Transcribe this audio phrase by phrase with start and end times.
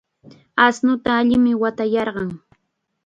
[0.65, 2.29] Ashnuta allim watayarqan.